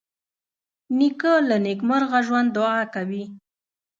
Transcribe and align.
نیکه 0.97 1.33
له 1.49 1.57
نیکمرغه 1.65 2.19
ژوند 2.27 2.49
دعا 2.57 2.79
کوي. 2.95 3.23